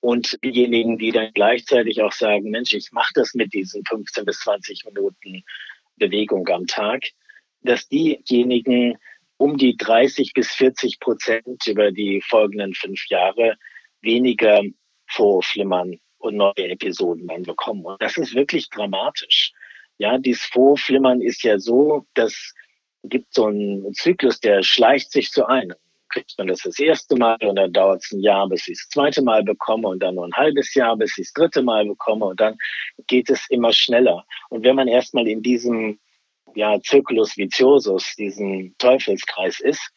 Und 0.00 0.38
diejenigen, 0.42 0.96
die 0.98 1.12
dann 1.12 1.32
gleichzeitig 1.34 2.00
auch 2.00 2.12
sagen, 2.12 2.50
Mensch, 2.50 2.72
ich 2.72 2.92
mache 2.92 3.12
das 3.14 3.34
mit 3.34 3.52
diesen 3.52 3.84
15 3.84 4.24
bis 4.24 4.40
20 4.40 4.86
Minuten 4.86 5.44
Bewegung 5.96 6.48
am 6.48 6.66
Tag, 6.66 7.04
dass 7.60 7.88
diejenigen 7.88 8.96
um 9.36 9.58
die 9.58 9.76
30 9.76 10.32
bis 10.32 10.50
40 10.52 10.98
Prozent 10.98 11.66
über 11.66 11.92
die 11.92 12.22
folgenden 12.22 12.72
fünf 12.72 13.06
Jahre 13.10 13.58
weniger 14.00 14.62
vorflimmern 15.08 15.98
und 16.24 16.36
neue 16.36 16.54
Episoden 16.56 17.28
dann 17.28 17.42
bekommen. 17.42 17.84
Und 17.84 18.00
das 18.00 18.16
ist 18.16 18.34
wirklich 18.34 18.70
dramatisch. 18.70 19.52
Ja, 19.98 20.18
dieses 20.18 20.44
Vorflimmern 20.44 21.20
ist 21.20 21.44
ja 21.44 21.58
so, 21.58 22.06
das 22.14 22.54
gibt 23.04 23.34
so 23.34 23.46
einen 23.46 23.92
Zyklus, 23.94 24.40
der 24.40 24.62
schleicht 24.62 25.12
sich 25.12 25.30
zu 25.30 25.46
einem. 25.46 25.76
Kriegt 26.08 26.34
man 26.38 26.46
das 26.46 26.62
das 26.62 26.78
erste 26.78 27.16
Mal 27.16 27.36
und 27.42 27.56
dann 27.56 27.72
dauert 27.72 28.02
es 28.04 28.12
ein 28.12 28.20
Jahr, 28.20 28.48
bis 28.48 28.66
ich 28.68 28.78
das 28.78 28.88
zweite 28.88 29.22
Mal 29.22 29.42
bekomme 29.42 29.88
und 29.88 30.00
dann 30.00 30.14
nur 30.14 30.24
ein 30.24 30.32
halbes 30.32 30.74
Jahr, 30.74 30.96
bis 30.96 31.18
ich 31.18 31.26
das 31.26 31.32
dritte 31.34 31.62
Mal 31.62 31.86
bekomme 31.86 32.26
und 32.26 32.40
dann 32.40 32.56
geht 33.06 33.30
es 33.30 33.46
immer 33.50 33.72
schneller. 33.72 34.24
Und 34.48 34.64
wenn 34.64 34.76
man 34.76 34.88
erstmal 34.88 35.28
in 35.28 35.42
diesem 35.42 35.98
ja, 36.54 36.78
Circulus 36.84 37.36
viciosus, 37.36 38.14
diesem 38.16 38.74
Teufelskreis 38.78 39.60
ist, 39.60 39.90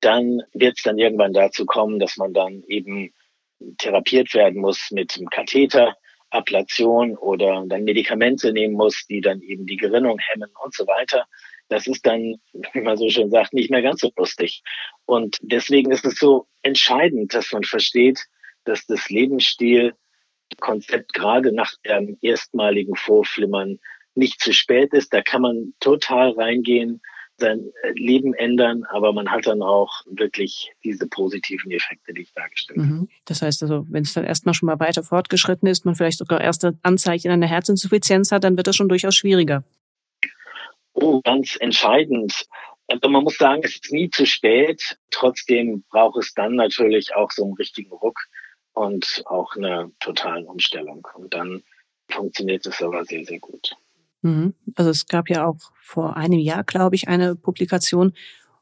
dann 0.00 0.42
wird 0.52 0.76
es 0.76 0.82
dann 0.82 0.98
irgendwann 0.98 1.32
dazu 1.32 1.64
kommen, 1.64 1.98
dass 1.98 2.16
man 2.16 2.34
dann 2.34 2.62
eben 2.68 3.12
therapiert 3.78 4.34
werden 4.34 4.60
muss 4.60 4.90
mit 4.90 5.16
einem 5.16 5.28
Katheter, 5.28 5.96
Ablation 6.30 7.16
oder 7.16 7.64
dann 7.66 7.84
Medikamente 7.84 8.52
nehmen 8.52 8.74
muss, 8.74 9.06
die 9.06 9.20
dann 9.20 9.40
eben 9.40 9.66
die 9.66 9.76
Gerinnung 9.76 10.18
hemmen 10.18 10.50
und 10.62 10.74
so 10.74 10.84
weiter. 10.86 11.26
Das 11.68 11.86
ist 11.86 12.04
dann, 12.04 12.40
wie 12.72 12.80
man 12.80 12.96
so 12.96 13.08
schön 13.08 13.30
sagt, 13.30 13.52
nicht 13.52 13.70
mehr 13.70 13.82
ganz 13.82 14.00
so 14.00 14.10
lustig. 14.16 14.62
Und 15.06 15.38
deswegen 15.42 15.92
ist 15.92 16.04
es 16.04 16.18
so 16.18 16.48
entscheidend, 16.62 17.34
dass 17.34 17.52
man 17.52 17.62
versteht, 17.62 18.26
dass 18.64 18.84
das 18.86 19.10
Lebensstil-Konzept 19.10 21.14
gerade 21.14 21.52
nach 21.52 21.72
dem 21.86 22.18
erstmaligen 22.20 22.96
Vorflimmern 22.96 23.78
nicht 24.14 24.40
zu 24.40 24.52
spät 24.52 24.92
ist. 24.92 25.12
Da 25.12 25.22
kann 25.22 25.42
man 25.42 25.74
total 25.80 26.30
reingehen 26.30 27.00
sein 27.36 27.72
Leben 27.94 28.32
ändern, 28.34 28.84
aber 28.84 29.12
man 29.12 29.30
hat 29.30 29.46
dann 29.46 29.62
auch 29.62 30.02
wirklich 30.06 30.72
diese 30.84 31.08
positiven 31.08 31.70
Effekte, 31.72 32.14
die 32.14 32.22
ich 32.22 32.32
dargestellt 32.32 32.78
habe. 32.78 32.88
Mhm. 32.88 33.08
Das 33.24 33.42
heißt 33.42 33.62
also, 33.62 33.86
wenn 33.90 34.02
es 34.04 34.14
dann 34.14 34.24
erstmal 34.24 34.54
schon 34.54 34.66
mal 34.66 34.78
weiter 34.78 35.02
fortgeschritten 35.02 35.68
ist, 35.68 35.84
man 35.84 35.94
vielleicht 35.94 36.18
sogar 36.18 36.40
erste 36.40 36.78
Anzeichen 36.82 37.30
einer 37.30 37.46
Herzinsuffizienz 37.46 38.30
hat, 38.30 38.44
dann 38.44 38.56
wird 38.56 38.66
das 38.66 38.76
schon 38.76 38.88
durchaus 38.88 39.16
schwieriger. 39.16 39.64
Oh, 40.92 41.20
ganz 41.22 41.56
entscheidend. 41.58 42.46
Aber 42.86 43.08
man 43.08 43.24
muss 43.24 43.38
sagen, 43.38 43.62
es 43.64 43.74
ist 43.74 43.92
nie 43.92 44.10
zu 44.10 44.26
spät. 44.26 44.96
Trotzdem 45.10 45.84
braucht 45.90 46.18
es 46.18 46.34
dann 46.34 46.54
natürlich 46.54 47.14
auch 47.14 47.30
so 47.32 47.44
einen 47.44 47.54
richtigen 47.54 47.90
Ruck 47.90 48.18
und 48.74 49.22
auch 49.26 49.56
eine 49.56 49.90
totale 50.00 50.44
Umstellung. 50.44 51.06
Und 51.14 51.34
dann 51.34 51.62
funktioniert 52.08 52.66
es 52.66 52.80
aber 52.82 53.04
sehr, 53.04 53.24
sehr 53.24 53.40
gut. 53.40 53.74
Mhm. 54.24 54.54
Also 54.74 54.90
es 54.90 55.06
gab 55.06 55.28
ja 55.28 55.46
auch 55.46 55.58
vor 55.82 56.16
einem 56.16 56.38
Jahr, 56.38 56.64
glaube 56.64 56.96
ich, 56.96 57.08
eine 57.08 57.36
Publikation, 57.36 58.14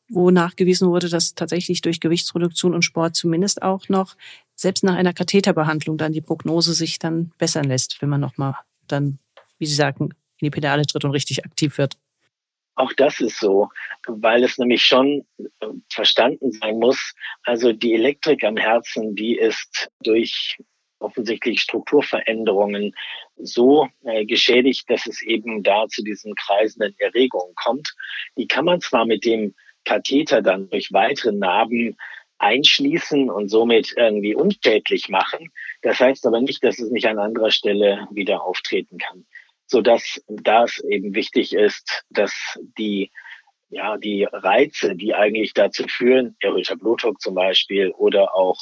wo 0.08 0.30
nachgewiesen 0.30 0.88
wurde, 0.88 1.08
dass 1.08 1.34
tatsächlich 1.34 1.80
durch 1.80 2.00
Gewichtsreduktion 2.00 2.74
und 2.74 2.82
Sport 2.82 3.14
zumindest 3.14 3.62
auch 3.62 3.88
noch 3.88 4.16
selbst 4.56 4.82
nach 4.82 4.96
einer 4.96 5.12
Katheterbehandlung 5.12 5.96
dann 5.96 6.12
die 6.12 6.20
Prognose 6.20 6.74
sich 6.74 6.98
dann 6.98 7.32
bessern 7.38 7.64
lässt, 7.64 8.02
wenn 8.02 8.08
man 8.08 8.20
nochmal 8.20 8.56
dann, 8.88 9.20
wie 9.58 9.66
Sie 9.66 9.74
sagten, 9.74 10.10
in 10.38 10.46
die 10.46 10.50
Pedale 10.50 10.84
tritt 10.84 11.04
und 11.04 11.12
richtig 11.12 11.44
aktiv 11.44 11.78
wird. 11.78 11.96
Auch 12.74 12.92
das 12.94 13.20
ist 13.20 13.38
so, 13.38 13.68
weil 14.08 14.42
es 14.42 14.58
nämlich 14.58 14.84
schon 14.84 15.24
äh, 15.38 15.66
verstanden 15.88 16.50
sein 16.52 16.78
muss. 16.78 17.14
Also 17.44 17.72
die 17.72 17.94
Elektrik 17.94 18.42
am 18.42 18.56
Herzen, 18.56 19.14
die 19.14 19.36
ist 19.36 19.90
durch 20.02 20.58
offensichtlich 21.02 21.60
Strukturveränderungen 21.60 22.94
so 23.36 23.88
äh, 24.04 24.24
geschädigt, 24.24 24.88
dass 24.88 25.06
es 25.06 25.22
eben 25.22 25.62
da 25.62 25.86
zu 25.88 26.02
diesen 26.02 26.34
kreisenden 26.34 26.94
Erregungen 26.98 27.54
kommt. 27.54 27.94
Die 28.36 28.46
kann 28.46 28.64
man 28.64 28.80
zwar 28.80 29.04
mit 29.06 29.24
dem 29.24 29.54
Katheter 29.84 30.42
dann 30.42 30.70
durch 30.70 30.92
weitere 30.92 31.32
Narben 31.32 31.96
einschließen 32.38 33.30
und 33.30 33.48
somit 33.48 33.94
irgendwie 33.96 34.34
unschädlich 34.34 35.08
machen. 35.08 35.50
Das 35.82 36.00
heißt 36.00 36.26
aber 36.26 36.40
nicht, 36.40 36.64
dass 36.64 36.78
es 36.78 36.90
nicht 36.90 37.06
an 37.06 37.18
anderer 37.18 37.50
Stelle 37.50 38.08
wieder 38.10 38.42
auftreten 38.42 38.98
kann. 38.98 39.26
So 39.66 39.80
dass 39.80 40.20
das 40.28 40.78
eben 40.80 41.14
wichtig 41.14 41.54
ist, 41.54 42.04
dass 42.10 42.34
die 42.78 43.10
ja, 43.72 43.96
die 43.96 44.24
Reize, 44.30 44.94
die 44.94 45.14
eigentlich 45.14 45.54
dazu 45.54 45.84
führen, 45.88 46.36
erhöhter 46.40 46.76
Blutdruck 46.76 47.22
zum 47.22 47.34
Beispiel 47.34 47.90
oder 47.92 48.34
auch 48.34 48.58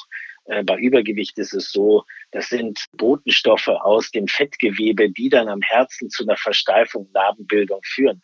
bei 0.64 0.76
Übergewicht 0.78 1.38
ist 1.38 1.54
es 1.54 1.70
so, 1.70 2.04
das 2.32 2.48
sind 2.48 2.84
Botenstoffe 2.96 3.68
aus 3.68 4.10
dem 4.10 4.26
Fettgewebe, 4.26 5.10
die 5.10 5.28
dann 5.28 5.48
am 5.48 5.60
Herzen 5.62 6.10
zu 6.10 6.24
einer 6.24 6.36
Versteifung, 6.36 7.08
Narbenbildung 7.14 7.80
führen. 7.84 8.22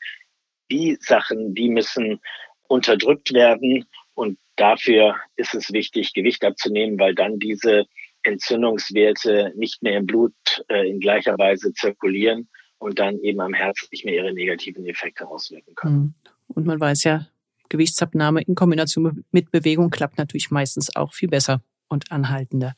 Die 0.70 0.96
Sachen, 1.00 1.54
die 1.54 1.68
müssen 1.68 2.20
unterdrückt 2.68 3.32
werden 3.32 3.84
und 4.14 4.38
dafür 4.56 5.16
ist 5.36 5.54
es 5.54 5.72
wichtig, 5.72 6.14
Gewicht 6.14 6.44
abzunehmen, 6.44 6.98
weil 6.98 7.14
dann 7.14 7.38
diese 7.38 7.84
Entzündungswerte 8.24 9.52
nicht 9.54 9.82
mehr 9.82 9.98
im 9.98 10.06
Blut 10.06 10.34
äh, 10.68 10.88
in 10.88 10.98
gleicher 10.98 11.38
Weise 11.38 11.72
zirkulieren 11.72 12.48
und 12.78 12.98
dann 12.98 13.20
eben 13.20 13.40
am 13.40 13.54
Herzen 13.54 13.88
nicht 13.92 14.04
mehr 14.04 14.14
ihre 14.14 14.32
negativen 14.32 14.84
Effekte 14.86 15.28
auswirken 15.28 15.74
können. 15.76 15.96
Mhm. 15.96 16.14
Und 16.48 16.66
man 16.66 16.80
weiß 16.80 17.04
ja, 17.04 17.28
Gewichtsabnahme 17.68 18.42
in 18.42 18.54
Kombination 18.54 19.24
mit 19.30 19.50
Bewegung 19.50 19.90
klappt 19.90 20.18
natürlich 20.18 20.50
meistens 20.50 20.94
auch 20.94 21.14
viel 21.14 21.28
besser 21.28 21.62
und 21.88 22.12
anhaltender. 22.12 22.74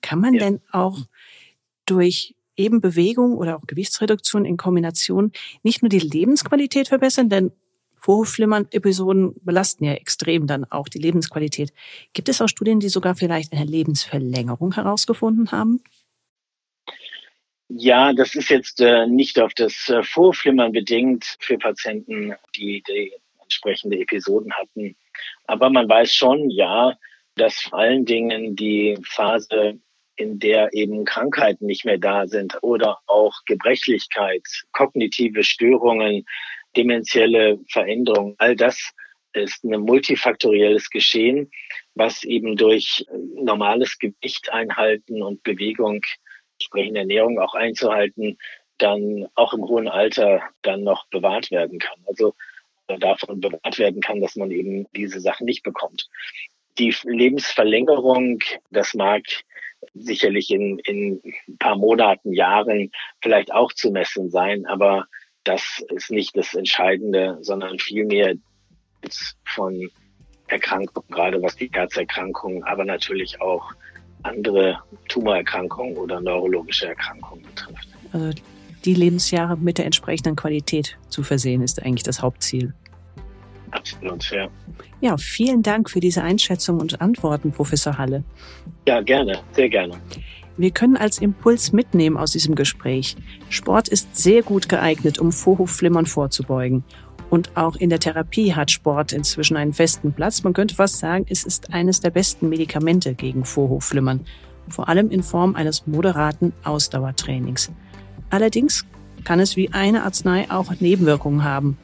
Kann 0.00 0.20
man 0.20 0.34
ja. 0.34 0.40
denn 0.40 0.60
auch 0.70 0.98
durch 1.86 2.34
eben 2.56 2.80
Bewegung 2.80 3.36
oder 3.36 3.56
auch 3.56 3.66
Gewichtsreduktion 3.66 4.44
in 4.44 4.56
Kombination 4.56 5.32
nicht 5.62 5.82
nur 5.82 5.88
die 5.88 5.98
Lebensqualität 5.98 6.88
verbessern, 6.88 7.28
denn 7.28 7.52
Vorhofflimmern-Episoden 7.96 9.34
belasten 9.42 9.84
ja 9.84 9.92
extrem 9.92 10.46
dann 10.48 10.64
auch 10.64 10.88
die 10.88 10.98
Lebensqualität. 10.98 11.72
Gibt 12.12 12.28
es 12.28 12.40
auch 12.40 12.48
Studien, 12.48 12.80
die 12.80 12.88
sogar 12.88 13.14
vielleicht 13.14 13.52
eine 13.52 13.64
Lebensverlängerung 13.64 14.74
herausgefunden 14.74 15.52
haben? 15.52 15.80
Ja, 17.68 18.12
das 18.12 18.34
ist 18.34 18.50
jetzt 18.50 18.80
äh, 18.80 19.06
nicht 19.06 19.38
auf 19.38 19.54
das 19.54 19.88
äh, 19.88 20.02
Vorflimmern 20.02 20.72
bedingt 20.72 21.36
für 21.38 21.56
Patienten, 21.56 22.34
die, 22.56 22.82
die 22.86 23.12
entsprechende 23.40 23.98
Episoden 23.98 24.52
hatten. 24.52 24.96
Aber 25.46 25.70
man 25.70 25.88
weiß 25.88 26.12
schon, 26.12 26.50
ja, 26.50 26.98
dass 27.36 27.60
vor 27.60 27.78
allen 27.78 28.04
Dingen 28.04 28.56
die 28.56 28.98
Phase, 29.02 29.78
in 30.16 30.38
der 30.38 30.72
eben 30.72 31.04
Krankheiten 31.04 31.66
nicht 31.66 31.84
mehr 31.84 31.98
da 31.98 32.26
sind 32.26 32.58
oder 32.62 32.98
auch 33.06 33.34
Gebrechlichkeit, 33.46 34.42
kognitive 34.72 35.42
Störungen, 35.42 36.24
dementielle 36.76 37.58
Veränderungen, 37.68 38.34
all 38.38 38.56
das 38.56 38.92
ist 39.32 39.64
ein 39.64 39.80
multifaktorielles 39.80 40.90
Geschehen, 40.90 41.50
was 41.94 42.24
eben 42.24 42.56
durch 42.56 43.04
normales 43.34 43.98
Gewicht 43.98 44.52
einhalten 44.52 45.22
und 45.22 45.42
Bewegung, 45.42 46.02
entsprechende 46.58 47.00
Ernährung 47.00 47.38
auch 47.38 47.54
einzuhalten, 47.54 48.38
dann 48.78 49.26
auch 49.34 49.54
im 49.54 49.62
hohen 49.62 49.88
Alter 49.88 50.42
dann 50.62 50.82
noch 50.82 51.06
bewahrt 51.08 51.50
werden 51.50 51.78
kann. 51.78 51.98
Also 52.06 52.34
davon 52.98 53.40
bewahrt 53.40 53.78
werden 53.78 54.00
kann, 54.00 54.20
dass 54.20 54.36
man 54.36 54.50
eben 54.50 54.86
diese 54.94 55.20
Sachen 55.20 55.46
nicht 55.46 55.62
bekommt. 55.62 56.08
Die 56.78 56.94
Lebensverlängerung, 57.04 58.38
das 58.70 58.94
mag 58.94 59.22
sicherlich 59.94 60.50
in, 60.50 60.78
in 60.80 61.20
ein 61.48 61.58
paar 61.58 61.76
Monaten, 61.76 62.32
Jahren 62.32 62.90
vielleicht 63.20 63.52
auch 63.52 63.72
zu 63.72 63.90
messen 63.90 64.30
sein, 64.30 64.66
aber 64.66 65.06
das 65.44 65.84
ist 65.94 66.10
nicht 66.10 66.36
das 66.36 66.54
Entscheidende, 66.54 67.38
sondern 67.40 67.78
vielmehr 67.78 68.34
von 69.44 69.90
Erkrankungen, 70.46 71.08
gerade 71.10 71.42
was 71.42 71.56
die 71.56 71.70
Herzerkrankungen, 71.72 72.62
aber 72.64 72.84
natürlich 72.84 73.40
auch 73.40 73.72
andere 74.22 74.78
Tumorerkrankungen 75.08 75.96
oder 75.96 76.20
neurologische 76.20 76.86
Erkrankungen 76.86 77.44
betrifft. 77.44 77.88
Also 78.12 78.30
die 78.84 78.94
Lebensjahre 78.94 79.56
mit 79.56 79.78
der 79.78 79.86
entsprechenden 79.86 80.36
Qualität 80.36 80.96
zu 81.08 81.22
versehen, 81.22 81.62
ist 81.62 81.82
eigentlich 81.82 82.02
das 82.02 82.22
Hauptziel. 82.22 82.74
Absolut, 83.72 84.30
ja. 84.30 84.48
Ja, 85.00 85.16
vielen 85.16 85.62
Dank 85.62 85.90
für 85.90 86.00
diese 86.00 86.22
Einschätzung 86.22 86.78
und 86.78 87.00
Antworten, 87.00 87.52
Professor 87.52 87.98
Halle. 87.98 88.22
Ja, 88.86 89.00
gerne, 89.00 89.40
sehr 89.52 89.68
gerne. 89.68 89.94
Wir 90.58 90.70
können 90.70 90.96
als 90.96 91.18
Impuls 91.18 91.72
mitnehmen 91.72 92.16
aus 92.16 92.32
diesem 92.32 92.54
Gespräch. 92.54 93.16
Sport 93.48 93.88
ist 93.88 94.16
sehr 94.16 94.42
gut 94.42 94.68
geeignet, 94.68 95.18
um 95.18 95.32
Vorhofflimmern 95.32 96.06
vorzubeugen. 96.06 96.84
Und 97.30 97.56
auch 97.56 97.76
in 97.76 97.88
der 97.88 97.98
Therapie 97.98 98.54
hat 98.54 98.70
Sport 98.70 99.12
inzwischen 99.14 99.56
einen 99.56 99.72
festen 99.72 100.12
Platz. 100.12 100.42
Man 100.44 100.52
könnte 100.52 100.74
fast 100.74 100.98
sagen, 100.98 101.24
es 101.30 101.44
ist 101.44 101.72
eines 101.72 102.00
der 102.00 102.10
besten 102.10 102.50
Medikamente 102.50 103.14
gegen 103.14 103.46
Vorhofflimmern. 103.46 104.20
Vor 104.68 104.88
allem 104.90 105.10
in 105.10 105.22
Form 105.22 105.56
eines 105.56 105.86
moderaten 105.86 106.52
Ausdauertrainings. 106.62 107.72
Allerdings 108.28 108.86
kann 109.24 109.40
es 109.40 109.56
wie 109.56 109.72
eine 109.72 110.02
Arznei 110.02 110.50
auch 110.50 110.72
Nebenwirkungen 110.80 111.42
haben. 111.42 111.78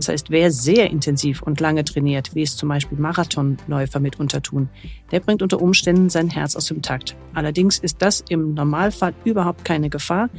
Das 0.00 0.08
heißt, 0.08 0.30
wer 0.30 0.50
sehr 0.50 0.88
intensiv 0.88 1.42
und 1.42 1.60
lange 1.60 1.84
trainiert, 1.84 2.34
wie 2.34 2.40
es 2.40 2.56
zum 2.56 2.70
Beispiel 2.70 2.96
Marathonläufer 2.96 4.00
mitunter 4.00 4.40
tun, 4.40 4.70
der 5.10 5.20
bringt 5.20 5.42
unter 5.42 5.60
Umständen 5.60 6.08
sein 6.08 6.30
Herz 6.30 6.56
aus 6.56 6.64
dem 6.64 6.80
Takt. 6.80 7.16
Allerdings 7.34 7.78
ist 7.78 8.00
das 8.00 8.24
im 8.30 8.54
Normalfall 8.54 9.12
überhaupt 9.24 9.62
keine 9.62 9.90
Gefahr, 9.90 10.30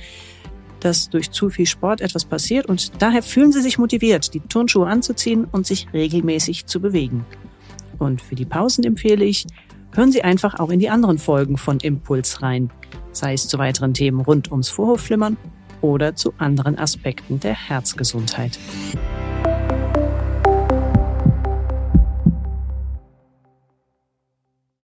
dass 0.80 1.12
durch 1.12 1.30
zu 1.30 1.52
viel 1.52 1.68
Sport 1.68 2.02
etwas 2.02 2.26
passiert 2.26 2.66
und 2.66 3.04
daher 3.04 3.22
fühlen 3.22 3.52
Sie 3.52 3.62
sich 3.62 3.78
motiviert, 3.78 4.34
die 4.34 4.40
Turnschuhe 4.40 4.88
anzuziehen 4.88 5.46
und 5.46 5.68
sich 5.68 5.88
regelmäßig 5.94 6.66
zu 6.66 6.82
bewegen. 6.82 7.24
Und 8.00 8.20
für 8.20 8.34
die 8.34 8.46
Pausen 8.46 8.84
empfehle 8.84 9.26
ich, 9.26 9.46
hören 9.94 10.12
Sie 10.12 10.24
einfach 10.24 10.60
auch 10.60 10.72
in 10.72 10.80
die 10.80 10.90
anderen 10.90 11.20
Folgen 11.20 11.58
von 11.58 11.80
Impuls 11.82 12.42
rein, 12.42 12.72
sei 13.12 13.34
es 13.34 13.48
zu 13.48 13.60
weiteren 13.60 13.94
Themen 13.94 14.22
rund 14.22 14.50
ums 14.50 14.70
Vorhofflimmern 14.70 15.38
oder 15.82 16.16
zu 16.16 16.34
anderen 16.40 16.80
Aspekten 16.80 17.40
der 17.40 17.54
Herzgesundheit. 17.54 18.58